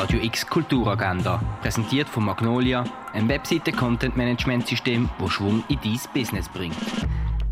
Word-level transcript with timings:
Radio 0.00 0.18
X 0.22 0.46
Kulturagenda, 0.46 1.42
präsentiert 1.60 2.08
von 2.08 2.24
Magnolia, 2.24 2.84
ein 3.12 3.28
Webseite-Content-Management-System, 3.28 5.10
das 5.18 5.30
Schwung 5.30 5.62
in 5.68 5.78
dein 5.84 6.00
Business 6.14 6.48
bringt. 6.48 6.74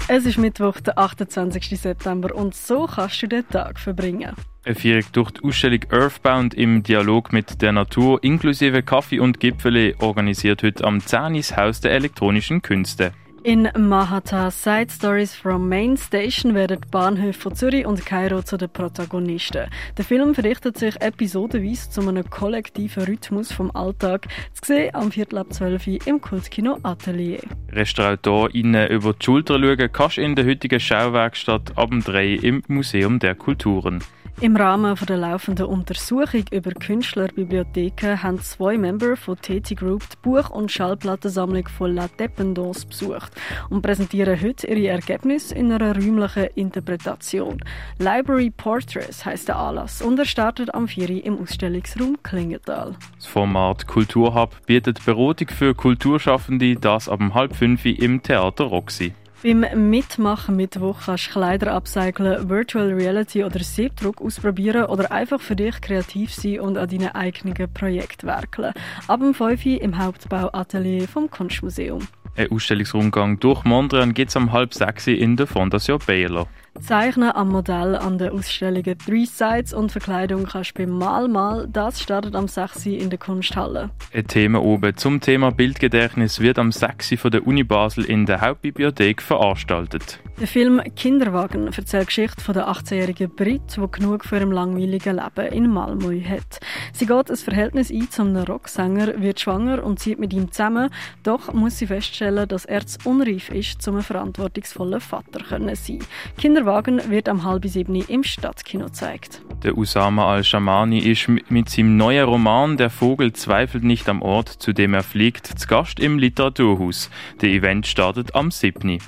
Es 0.09 0.25
ist 0.25 0.39
Mittwoch, 0.39 0.81
der 0.81 0.99
28. 0.99 1.79
September 1.79 2.35
und 2.35 2.55
so 2.55 2.87
kannst 2.87 3.21
du 3.21 3.27
den 3.27 3.47
Tag 3.51 3.79
verbringen. 3.79 4.35
Eine 4.65 4.75
Führung 4.75 5.05
durch 5.13 5.31
die 5.33 5.45
Ausstellung 5.45 5.81
Earthbound 5.91 6.55
im 6.55 6.83
Dialog 6.83 7.35
mit 7.35 7.61
der 7.61 7.73
Natur 7.73 8.25
inklusive 8.25 8.83
Kaffee 8.83 9.21
und 9.21 9.41
Gipfeli 9.41 9.97
organisiert 9.99 10.63
heute 10.63 10.85
am 10.85 11.01
Zanis 11.01 11.55
Haus 11.55 11.83
der 11.83 11.91
elektronischen 11.93 12.63
Künste. 12.63 13.13
In 13.45 13.69
Mahata 13.77 14.51
Side 14.51 14.91
Stories 14.91 15.33
from 15.33 15.69
Main 15.69 15.97
Station 15.97 16.55
werden 16.55 16.81
die 16.81 16.89
Bahnhöfe 16.89 17.39
von 17.39 17.55
Zürich 17.55 17.87
und 17.87 18.05
Kairo 18.05 18.43
zu 18.43 18.57
den 18.57 18.69
Protagonisten. 18.69 19.71
Der 19.97 20.05
Film 20.05 20.35
verrichtet 20.35 20.77
sich 20.77 21.01
episodenweise 21.01 21.89
zu 21.89 22.01
einem 22.01 22.29
kollektiven 22.29 23.05
Rhythmus 23.05 23.53
vom 23.53 23.71
Alltag, 23.71 24.27
zu 24.55 24.67
sehen 24.67 24.95
am 24.95 25.13
Viertel 25.13 25.39
ab 25.39 25.53
12 25.53 25.87
Uhr 25.87 26.07
im 26.07 26.21
Kultkino 26.21 26.79
Atelier. 26.83 27.41
RestauratorInnen 27.73 28.89
über 28.89 29.13
die 29.13 29.25
Schulter 29.25 29.59
schauen 29.59 29.93
kannst 29.93 30.17
du 30.17 30.23
in 30.23 30.35
der 30.35 30.47
heutigen 30.47 30.81
Schauwerkstatt 30.81 31.77
ab 31.77 31.91
3 31.91 32.35
im 32.35 32.63
Museum 32.69 33.19
der 33.19 33.35
Kulturen. 33.35 34.03
Im 34.41 34.55
Rahmen 34.55 34.95
der 35.09 35.17
laufenden 35.17 35.67
Untersuchung 35.67 36.45
über 36.53 36.71
Künstlerbibliotheken 36.71 38.23
haben 38.23 38.41
zwei 38.41 38.79
Member 38.79 39.17
von 39.17 39.37
TT 39.37 39.77
Group 39.77 40.05
die 40.13 40.17
Buch- 40.23 40.51
und 40.51 40.71
Schallplattensammlung 40.71 41.67
von 41.67 41.97
La 41.97 42.07
Dependance 42.07 42.87
besucht 42.87 43.33
und 43.69 43.83
präsentieren 43.83 44.41
heute 44.41 44.69
ihre 44.69 44.87
Ergebnisse 44.93 45.57
in 45.57 45.73
einer 45.73 45.93
räumlichen 45.97 46.47
Interpretation. 46.55 47.61
Library 47.99 48.53
Portraits 48.57 49.25
heisst 49.25 49.49
der 49.49 49.57
Anlass 49.57 50.03
und 50.03 50.21
er 50.21 50.25
startet 50.25 50.73
am 50.73 50.87
4. 50.87 51.25
im 51.25 51.41
Ausstellungsraum 51.41 52.17
Klingenthal. 52.23 52.95
Das 53.17 53.27
Format 53.27 53.89
Kulturhub 53.89 54.55
bietet 54.67 55.05
Beratung 55.05 55.49
für 55.49 55.75
Kulturschaffende, 55.75 56.77
das 56.77 57.09
ab 57.09 57.19
halb 57.35 57.57
fünf 57.59 57.85
im 57.85 58.23
Theater 58.23 58.65
Roxy. 58.65 59.13
Beim 59.43 59.65
Mitmachen 59.91 60.55
Mittwoch 60.55 61.01
kannst 61.07 61.27
du 61.27 61.31
Kleider 61.33 61.75
upcyclen, 61.75 62.49
Virtual 62.49 62.93
Reality 62.93 63.43
oder 63.43 63.59
Siebdruck 63.59 64.21
ausprobieren 64.23 64.85
oder 64.85 65.11
einfach 65.11 65.41
für 65.41 65.57
dich 65.57 65.81
kreativ 65.81 66.33
sein 66.33 66.61
und 66.61 66.79
an 66.79 66.89
deinen 66.89 67.09
eigenen 67.09 67.55
Projekten 67.73 68.29
werkeln. 68.29 68.73
Ab 69.09 69.21
dem 69.21 69.35
5 69.35 69.67
Uhr 69.67 69.83
im 69.83 69.99
Hauptbauatelier 69.99 71.09
vom 71.09 71.31
Kunstmuseum. 71.31 72.07
Ein 72.37 72.53
Ausstellungsrundgang 72.53 73.41
durch 73.41 73.65
Mondrian 73.65 74.15
gibt 74.15 74.31
es 74.31 74.37
am 74.37 74.53
halb 74.53 74.73
sechs 74.73 75.09
in 75.09 75.37
der 75.37 75.49
Fondation 75.49 75.99
Baylor. 76.07 76.47
Zeichnen 76.81 77.31
am 77.35 77.49
Modell 77.49 77.97
an 77.97 78.19
den 78.19 78.31
Ausstellungen 78.31 78.99
Three 78.99 79.25
Sides 79.25 79.73
und 79.73 79.93
Verkleidung 79.93 80.45
kannst 80.45 80.79
du 80.79 80.83
beim 80.83 80.97
Mal 80.97 81.29
Mal. 81.29 81.69
Das 81.73 82.01
startet 82.01 82.35
am 82.35 82.49
6. 82.49 82.87
in 82.87 83.11
der 83.11 83.19
Kunsthalle. 83.19 83.91
Ein 84.13 84.27
Thema 84.27 84.63
oben 84.63 84.97
zum 84.97 85.21
Thema 85.21 85.51
Bildgedächtnis 85.51 86.41
wird 86.41 86.59
am 86.59 86.73
6. 86.73 87.15
von 87.19 87.31
der 87.31 87.47
Uni 87.47 87.65
Basel 87.65 88.05
in 88.05 88.27
der 88.27 88.41
Hauptbibliothek 88.41 89.23
veranstaltet. 89.23 90.21
Der 90.41 90.47
Film 90.47 90.81
Kinderwagen 90.95 91.67
erzählt 91.67 92.03
die 92.03 92.07
Geschichte 92.07 92.41
von 92.41 92.55
der 92.55 92.69
18-jährigen 92.69 93.35
Brit, 93.35 93.77
die 93.77 93.91
genug 93.91 94.25
für 94.25 94.37
ihrem 94.37 94.53
langweiligen 94.53 95.17
Leben 95.17 95.53
in 95.53 95.69
Malmö 95.69 96.23
hat. 96.23 96.61
Sie 96.99 97.07
geht 97.07 97.31
ein 97.31 97.37
Verhältnis 97.37 97.93
ein 97.93 98.11
zu 98.11 98.23
einem 98.23 98.43
Rocksänger, 98.43 99.23
wird 99.23 99.39
schwanger 99.39 99.85
und 99.85 100.01
zieht 100.01 100.19
mit 100.19 100.33
ihm 100.33 100.51
zusammen, 100.51 100.91
doch 101.23 101.55
muss 101.55 101.79
sie 101.79 101.87
feststellen, 101.87 102.49
dass 102.49 102.65
er 102.65 102.85
zu 102.85 102.99
unreif 103.05 103.51
ist, 103.51 103.87
um 103.87 103.99
ein 103.99 104.03
verantwortungsvoller 104.03 104.99
Vater 104.99 105.45
zu 105.45 105.75
sein. 105.77 106.01
Kinderwagen 106.39 107.09
wird 107.09 107.29
am 107.29 107.45
halb 107.45 107.65
sieben 107.67 107.95
im 107.95 108.25
Stadtkino 108.25 108.87
gezeigt. 108.87 109.43
Der 109.63 109.79
Usama 109.79 110.29
al-Shamani 110.29 110.99
ist 110.99 111.29
mit 111.29 111.69
seinem 111.69 111.97
neuen 111.97 112.25
Roman 112.25 112.77
Der 112.77 112.91
Vogel 112.91 113.33
zweifelt 113.33 113.85
nicht 113.85 114.09
am 114.09 114.21
Ort, 114.21 114.49
zu 114.49 114.73
dem 114.73 114.93
er 114.93 115.05
fliegt, 115.05 115.47
zu 115.47 115.69
Gast 115.69 116.01
im 116.01 116.19
Literaturhaus. 116.19 117.11
Der 117.41 117.51
Event 117.51 117.87
startet 117.87 118.35
am 118.35 118.51
7. 118.51 118.99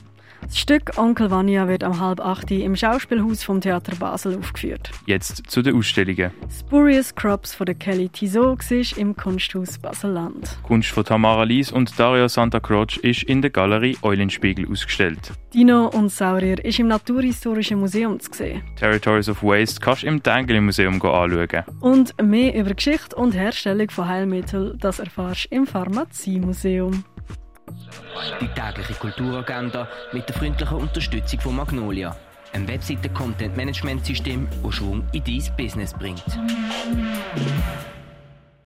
Das 0.43 0.59
Stück 0.59 0.99
Onkel 0.99 1.31
Vanya 1.31 1.69
wird 1.69 1.85
am 1.85 2.01
halb 2.01 2.21
acht 2.21 2.51
im 2.51 2.75
Schauspielhaus 2.75 3.43
vom 3.43 3.61
Theater 3.61 3.95
Basel 3.97 4.37
aufgeführt. 4.37 4.91
Jetzt 5.07 5.49
zu 5.49 5.63
den 5.63 5.77
Ausstellungen. 5.77 6.33
Spurious 6.51 7.15
Crops 7.15 7.55
von 7.55 7.67
der 7.67 7.75
Kelly 7.75 8.09
Tissot 8.09 8.71
ist 8.71 8.99
im 8.99 9.15
Kunsthaus 9.15 9.79
Basel-Land. 9.79 10.59
Kunst 10.63 10.91
von 10.91 11.05
Tamara 11.05 11.45
Lies 11.45 11.71
und 11.71 11.99
Dario 11.99 12.27
Santa 12.29 12.59
Croce 12.59 12.97
ist 12.99 13.23
in 13.23 13.43
der 13.43 13.51
Galerie 13.51 13.97
Eulenspiegel 14.03 14.69
ausgestellt. 14.71 15.33
Dino 15.55 15.87
und 15.89 16.11
Saurier 16.11 16.65
ist 16.65 16.79
im 16.79 16.89
Naturhistorischen 16.89 17.81
Museum 17.81 18.19
zu 18.21 18.33
sehen. 18.33 18.63
Territories 18.77 19.29
of 19.29 19.43
Waste 19.43 19.81
kannst 19.81 20.03
du 20.03 20.07
im 20.07 20.23
Tengeli 20.23 20.61
Museum 20.61 20.95
anschauen. 20.95 21.65
Und 21.81 22.15
mehr 22.23 22.55
über 22.55 22.75
Geschichte 22.75 23.17
und 23.17 23.35
Herstellung 23.35 23.91
von 23.91 24.09
Heilmitteln, 24.09 24.79
das 24.79 24.99
erfährst 24.99 25.47
du 25.51 25.57
im 25.57 25.67
Pharmaziemuseum. 25.67 27.05
Die 28.41 28.49
tägliche 28.49 28.95
Kulturagenda 28.95 29.89
mit 30.13 30.29
der 30.29 30.37
freundlichen 30.37 30.77
Unterstützung 30.79 31.41
von 31.41 31.57
Magnolia, 31.57 32.17
einem 32.53 32.69
Webseiten-Content-Management-System, 32.69 34.49
das 34.63 34.75
Schwung 34.75 35.05
in 35.13 35.25
dein 35.25 35.57
Business 35.57 35.95
bringt. 35.95 36.25